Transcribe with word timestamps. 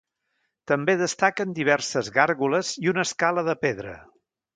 També 0.69 0.95
destaquen 1.01 1.51
diverses 1.59 2.09
gàrgoles 2.15 2.71
i 2.87 2.91
una 2.93 3.05
escala 3.09 3.45
de 3.51 3.57
pedra. 3.67 3.95